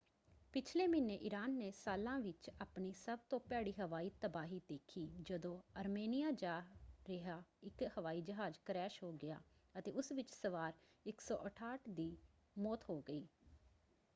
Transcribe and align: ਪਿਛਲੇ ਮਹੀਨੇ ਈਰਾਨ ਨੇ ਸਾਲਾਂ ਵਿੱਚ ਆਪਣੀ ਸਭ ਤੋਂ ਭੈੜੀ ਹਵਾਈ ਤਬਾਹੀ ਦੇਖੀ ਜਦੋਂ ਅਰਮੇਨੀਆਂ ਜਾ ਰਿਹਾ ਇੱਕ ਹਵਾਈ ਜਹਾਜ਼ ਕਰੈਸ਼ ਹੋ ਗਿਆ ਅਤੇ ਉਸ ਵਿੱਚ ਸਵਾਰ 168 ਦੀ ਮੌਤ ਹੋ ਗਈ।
ਪਿਛਲੇ 0.53 0.85
ਮਹੀਨੇ 0.87 1.15
ਈਰਾਨ 1.15 1.51
ਨੇ 1.51 1.69
ਸਾਲਾਂ 1.71 2.19
ਵਿੱਚ 2.19 2.49
ਆਪਣੀ 2.61 2.93
ਸਭ 2.93 3.19
ਤੋਂ 3.29 3.39
ਭੈੜੀ 3.39 3.73
ਹਵਾਈ 3.79 4.09
ਤਬਾਹੀ 4.21 4.61
ਦੇਖੀ 4.69 5.07
ਜਦੋਂ 5.21 5.59
ਅਰਮੇਨੀਆਂ 5.81 6.31
ਜਾ 6.31 6.61
ਰਿਹਾ 7.09 7.43
ਇੱਕ 7.63 7.83
ਹਵਾਈ 7.99 8.21
ਜਹਾਜ਼ 8.21 8.59
ਕਰੈਸ਼ 8.65 9.03
ਹੋ 9.03 9.11
ਗਿਆ 9.13 9.41
ਅਤੇ 9.79 9.91
ਉਸ 9.91 10.11
ਵਿੱਚ 10.11 10.33
ਸਵਾਰ 10.33 10.73
168 11.05 11.77
ਦੀ 11.89 12.17
ਮੌਤ 12.57 12.89
ਹੋ 12.89 13.01
ਗਈ। 13.01 13.27